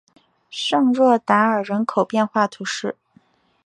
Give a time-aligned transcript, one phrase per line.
[0.49, 2.95] 圣若达尔人口变化图示